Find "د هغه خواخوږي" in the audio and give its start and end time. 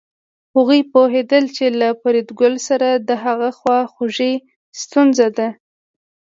3.07-4.33